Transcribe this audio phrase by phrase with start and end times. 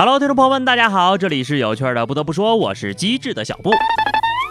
[0.00, 2.06] Hello，听众朋友们，大家好，这里是有趣的。
[2.06, 3.72] 不得不说，我是机智的小布。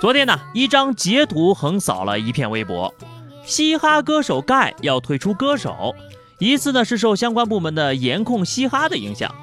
[0.02, 2.94] 昨天呢，一张截图横扫了一片微博，
[3.46, 5.96] 嘻哈歌手盖要退出歌手，
[6.38, 9.34] 疑似呢是受相关部门的严控嘻哈的影响。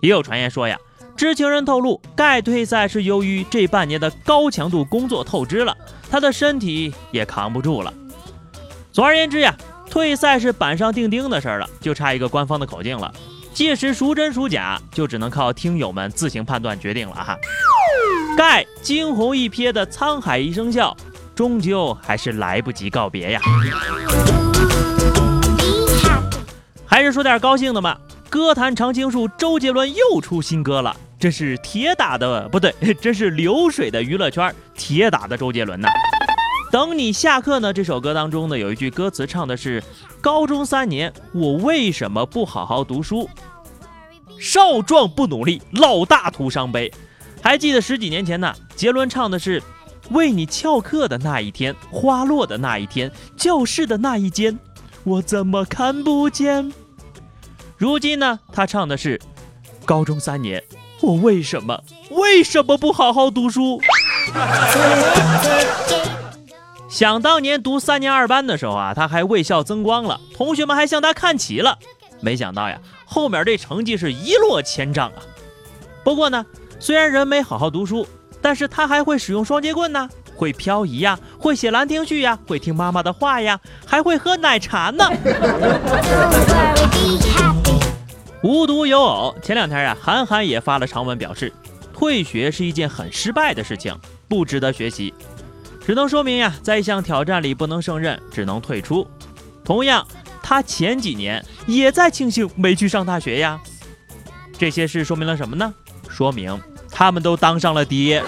[0.00, 0.76] 也有传言说呀，
[1.14, 5.76] 知情人透露，盖退赛是由于这半年的高强度工作透支了，
[6.10, 7.94] 他的身体也扛不住了。
[8.90, 9.54] 总而言之呀，
[9.88, 13.14] 退赛是板上钉钉的事儿了，就差一个官方的口径了。
[13.54, 17.36] 届时孰真孰假，就只能靠听友们自行判断决定了哈。
[18.36, 20.96] 盖惊鸿一瞥的沧海一声笑，
[21.34, 23.40] 终究还是来不及告别呀。
[26.86, 27.98] 还是说点高兴的吧，
[28.30, 35.88] 歌坛常青树周杰伦又出新歌了，这是铁打的不对，这是流水的娱乐圈铁打的周杰伦呐。
[36.72, 39.84] 等你下课呢，这首歌当中呢有一句歌词唱的是：
[40.22, 43.28] 高中三年，我为什么不好好读书？
[44.40, 46.90] 少壮不努力，老大徒伤悲。
[47.42, 48.54] 还记得十几年前呢？
[48.74, 49.62] 杰伦唱的是
[50.12, 54.58] ：“为你翘课的那一天，花落的那一天，教室的那一间，
[55.04, 56.72] 我怎么看不见？”
[57.76, 58.40] 如今呢？
[58.50, 59.20] 他唱的是
[59.84, 60.64] ：“高中三年，
[61.02, 63.78] 我为什么为什么不好好读书？”
[66.92, 71.78] 想当年读三年二班的时候啊，他还为校增光了，同学们还向他看齐了。
[72.20, 72.78] 没想到呀。
[73.06, 75.22] 后面这成绩是一落千丈啊！
[76.04, 76.44] 不过呢，
[76.78, 78.06] 虽然人没好好读书，
[78.42, 80.06] 但是他还会使用双截棍呢，
[80.36, 85.10] 会漂移呀，会写兰亭序呀，会听妈妈的话呀，还会喝奶茶呢。
[88.42, 91.50] 无独有偶，前两天呀，韩寒也发了长文表示，
[91.94, 93.98] 退学是一件很失败的事情，
[94.28, 95.12] 不值得学习，
[95.86, 99.06] 只能说明呀，在一项挑战里不能胜任，只能退出。
[99.64, 100.06] 同样。
[100.44, 103.60] 他前几年也在庆幸没去上大学呀，
[104.58, 105.72] 这些事说明了什么呢？
[106.08, 108.22] 说明他们都当上了爹。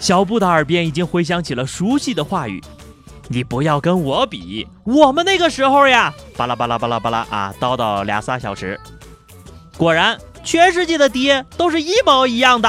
[0.00, 2.60] 小布的耳边已经回响起了熟悉的话语
[3.30, 8.78] ：“你不要跟我比，我们那个时候呀，巴拉巴拉巴拉巴拉啊，叨叨俩仨小时。”
[9.78, 12.68] 果然，全世界的爹都是一模一样的。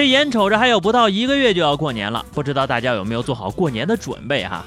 [0.00, 4.64] 这眼瞅着还有不到一个月就要过年了，不知道大家有没有做好过年的准备哈？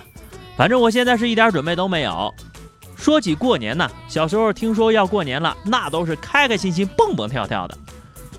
[0.55, 2.31] 反正我现在是一点准备都没有。
[2.95, 7.75] 说起过年呢，小时候听说要过年了，那都是开开心心、蹦蹦跳跳的。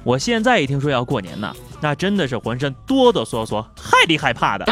[0.05, 4.65] 我现在一听说要过年呢，那真的是浑身哆哆嗦嗦、害里害怕的。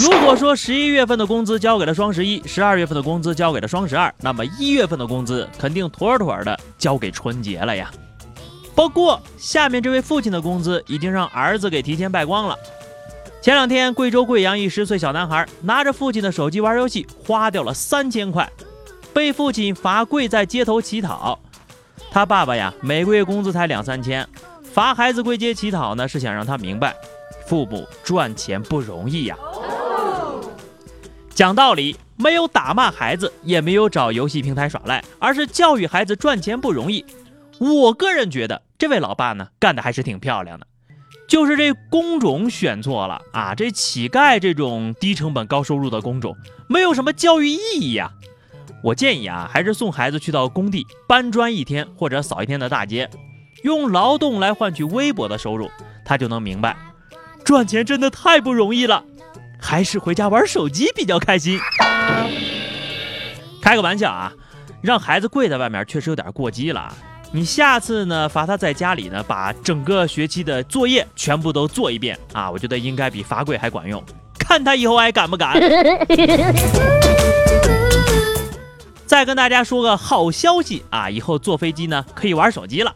[0.00, 7.90] 如果说十一月份的工资交给了双十一，十二月份的工资交给了双十二，那么一月份的工资肯定妥妥的交给春节了呀。
[8.76, 12.54] 不过，下面这位父亲的工资已经让儿子给提前败光了。
[13.40, 18.46] 前两天，贵州贵阳一十岁小男孩拿着父亲的手机玩游戏，花掉了三千块，
[19.14, 21.38] 被父亲罚跪在街头乞讨。
[22.10, 24.28] 他爸爸呀，每个月工资才两三千，
[24.62, 26.94] 罚孩子跪街乞讨呢，是想让他明白，
[27.46, 29.34] 父母赚钱不容易呀。
[31.30, 37.02] 讲道理，没有打骂孩子，也没有找游戏平台耍赖，而是教育孩子赚钱不容易。
[37.58, 38.62] 我个人觉得。
[38.78, 40.66] 这位老爸呢，干的还是挺漂亮的，
[41.26, 43.54] 就是这工种选错了啊！
[43.54, 46.36] 这乞丐这种低成本高收入的工种，
[46.68, 48.12] 没有什么教育意义呀。
[48.82, 53.08] 我建议啊，还是送孩子去到工地搬砖一天或者扫一天的大街，
[53.62, 55.70] 用劳动来换取微薄的收入，
[56.04, 56.76] 他就能明白，
[57.42, 59.02] 赚钱真的太不容易了，
[59.58, 61.58] 还是回家玩手机比较开心。
[63.62, 64.34] 开个玩笑啊，
[64.82, 66.94] 让孩子跪在外面确实有点过激了。
[67.36, 72.50] 你下次呢，罚他在家里呢，把整个学期的作业全部都做一遍啊！
[72.50, 74.02] 我觉得应该比罚跪还管用，
[74.38, 75.60] 看他以后还敢不敢。
[79.04, 82.90] 再跟大家说个好消息啊，以后坐飞机呢可以玩手机了。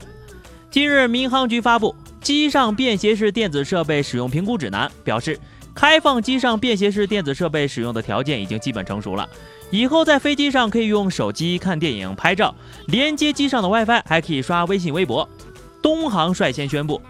[0.70, 1.94] 今日民航局发布
[2.24, 5.38] 《机上便携式电子设备使用评估指南》，表示
[5.74, 9.28] 开放机上便携式电子设备使用的条件已经基本成熟了。
[9.70, 12.54] 以后在飞机上可以用手机看电影、拍照，
[12.86, 15.28] 连接机上的 WiFi，还可以刷微信、微博。
[15.80, 17.00] 东航率先宣布，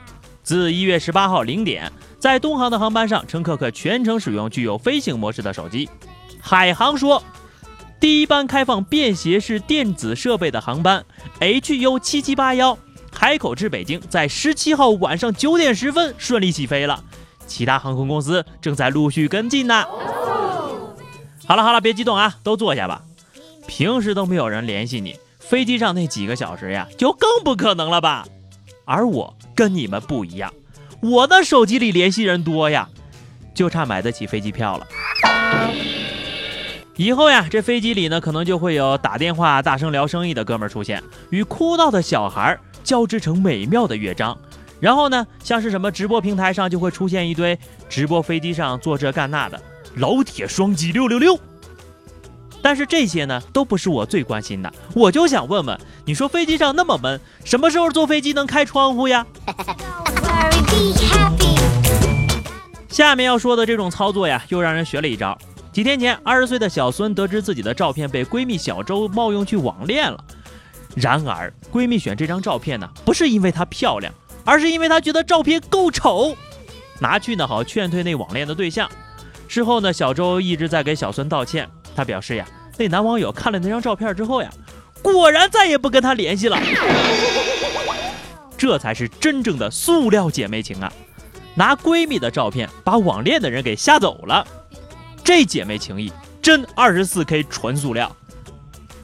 [0.43, 5.89] 自一月十八号零点，在东航的航班上，乘客可全程使用具有飞行模式的手机。
[6.41, 7.23] 海航说，
[7.99, 11.05] 第一班开放便携式电子设备的航班
[11.41, 12.79] HU 七七八幺
[13.11, 17.03] 海口至北京，在十七号晚上九点十分顺利起飞了。
[17.50, 19.85] 其他航空公司正在陆续跟进呢。
[21.47, 23.02] 好了好了，别激动啊，都坐下吧。
[23.67, 28.25] 平时都没有人联系你，飞机上那几个小时呀，就更不可能了吧？
[28.85, 30.52] 而我跟你们不一样，
[31.02, 32.88] 我的手机里联系人多呀，
[33.52, 34.87] 就差买得起飞机票了。
[36.97, 44.37] 以后呀，这飞机里呢，可能就会有打电话大声聊生意的哥们儿出现，与哭闹的小孩交织成美妙的乐章。
[44.81, 49.61] 然后呢，像是什么直播平台上就会出现一堆直播飞机上做这干那的
[49.97, 51.38] 老铁双击六六六。
[52.62, 54.73] 但是这些呢，都不是我最关心的。
[54.94, 59.27] 我就想问问，你说飞机上那么闷，什么时候坐飞机能开窗户呀？
[62.88, 65.38] 下面要说的这种操作呀，又让人学了一招。
[65.73, 70.23] 几天前，二十岁的小孙得知自己的照片被闺蜜小周冒用去网恋了。
[70.97, 74.12] 然而，闺蜜选这张照片呢，不是因为她漂亮，
[74.50, 76.37] 而是因为她觉得照片够丑，
[76.99, 78.91] 拿去呢好劝退那网恋的对象。
[79.47, 81.70] 事后呢，小周一直在给小孙道歉。
[81.94, 82.44] 他表示呀，
[82.76, 84.50] 那男网友看了那张照片之后呀，
[85.02, 86.58] 果然再也不跟他联系了。
[88.58, 90.93] 这才是真正的塑料姐妹情啊！
[91.55, 94.44] 拿闺蜜的照片把网恋的人给吓走了，
[95.23, 96.12] 这姐妹情谊
[96.43, 98.11] 真二十四 K 纯塑料。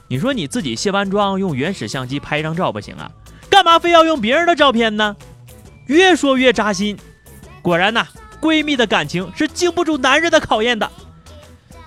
[0.09, 3.09] 你说你自己卸完妆用原始相机拍一张照不行啊？
[3.49, 5.15] 干嘛非要用别人的照片呢？
[5.87, 6.97] 越说越扎心。
[7.61, 8.07] 果然呐，
[8.39, 10.89] 闺蜜的感情是经不住男人的考验的。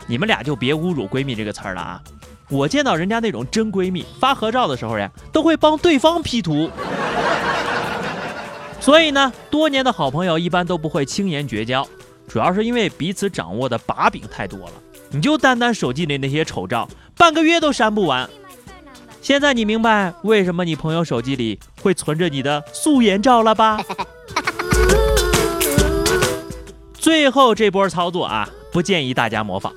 [0.06, 2.02] 你们俩就别侮辱“闺蜜”这个词儿了啊！
[2.48, 6.68] 我见到人家那种真闺蜜发合照的时候呀，都会帮对方 P 图。
[8.80, 11.86] 所以呢，多年的好朋友一般都不会轻言绝交，
[12.26, 14.72] 主要是因为彼此掌握的把柄太多了。
[15.10, 18.28] 你就单单手机里那些丑照，半个月都删不完。
[19.22, 23.80] 现在你明白为什么你朋友手机里会存着你的素颜照了吧？
[26.94, 29.72] 最后这波操作啊，不建议大家模仿。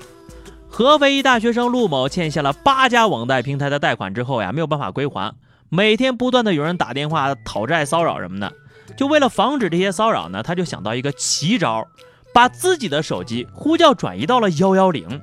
[0.69, 5.33] 合肥一大学生陆某欠下了八家网贷平台的贷款之后呀，没有办法归还，
[5.69, 8.51] 每天不断的有人打电话讨债骚扰什么的。
[8.97, 11.87] 就为了防止这些骚扰呢，他就想到一个奇招，
[12.33, 15.21] 把自己的手机呼叫转移到了幺幺零。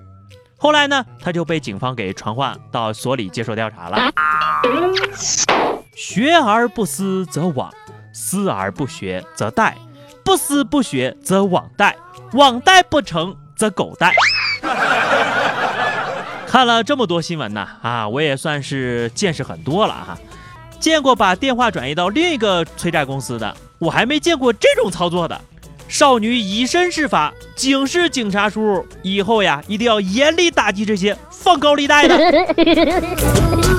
[0.57, 4.13] 后来呢，他就被警方给传唤到所里接受调查了。
[6.03, 7.69] 学而不思则罔，
[8.11, 9.75] 思而不学则殆，
[10.25, 11.93] 不思不学则罔殆，
[12.33, 14.11] 罔殆不成则狗殆。
[16.49, 20.19] 看了这么多新闻呢，啊，我也算是见识很多了哈。
[20.79, 25.39] 见过把电话转移到另一个催债公司的，我还没见过这种操作的。
[25.87, 32.17] 少女以身试法，警示警察叔，以后呀一定要严厉打击这些放高利贷的。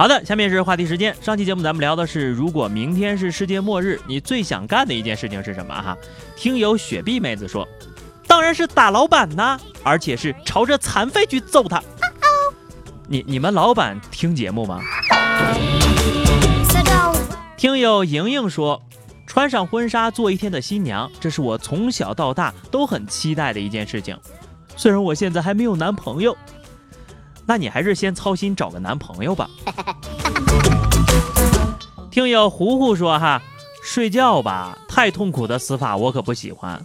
[0.00, 1.14] 好的，下面是话题时间。
[1.20, 5.74] 上期节目咱们聊的是，如果明天是世界末日，你最想干的一件事情是什么？
[5.74, 5.94] 哈，
[6.34, 7.68] 听友雪碧妹子说。
[8.26, 11.82] 当然是打老板呐，而且是朝着残废去揍他。
[13.08, 14.80] 你你们老板听节目吗？
[17.58, 18.80] 听友莹莹说，
[19.26, 24.18] 穿上婚纱做一天的新娘，这是我从小到大都很期待的一件事情。
[24.76, 26.34] 虽然我现在还没有男朋友，
[27.50, 29.50] 那你还是先操心找个男朋友吧。
[32.08, 33.42] 听友糊糊说哈，
[33.82, 36.80] 睡觉吧，太痛苦的死法我可不喜欢。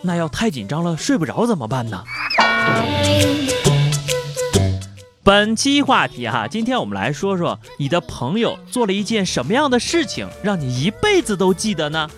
[0.00, 2.02] 那要太紧张了睡不着怎么办呢？
[5.22, 12.08] 本期话题哈，今天我们来说说你的朋友做了一件什么样的事情，让你一辈子都记得呢？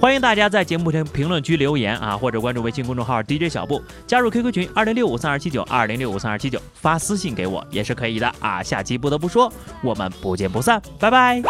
[0.00, 8.62] 欢迎大家在节目评评论区留言啊，或者关注微信公众号 DJ 小布，加入 QQ 群二零六五三二七九二零六五三二七九，发私信给我也是可以的啊。
[8.62, 9.52] 下期不得不说，
[9.82, 11.42] 我们不见不散，拜拜。